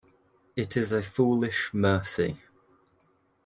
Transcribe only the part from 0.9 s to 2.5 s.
a foolish mercy.